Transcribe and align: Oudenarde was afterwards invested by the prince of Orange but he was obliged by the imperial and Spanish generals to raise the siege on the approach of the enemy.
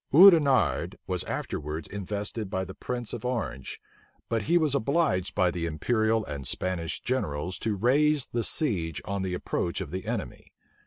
Oudenarde 0.11 0.95
was 1.05 1.23
afterwards 1.25 1.87
invested 1.87 2.49
by 2.49 2.65
the 2.65 2.73
prince 2.73 3.13
of 3.13 3.23
Orange 3.23 3.79
but 4.29 4.41
he 4.41 4.57
was 4.57 4.73
obliged 4.73 5.35
by 5.35 5.51
the 5.51 5.67
imperial 5.67 6.25
and 6.25 6.47
Spanish 6.47 6.99
generals 7.01 7.59
to 7.59 7.75
raise 7.75 8.25
the 8.25 8.43
siege 8.43 8.99
on 9.05 9.21
the 9.21 9.35
approach 9.35 9.79
of 9.79 9.91
the 9.91 10.07
enemy. 10.07 10.51